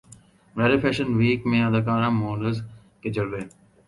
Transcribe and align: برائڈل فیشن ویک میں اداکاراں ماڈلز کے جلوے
برائڈل 0.55 0.79
فیشن 0.83 1.07
ویک 1.19 1.41
میں 1.49 1.61
اداکاراں 1.65 2.11
ماڈلز 2.21 2.57
کے 3.01 3.09
جلوے 3.15 3.41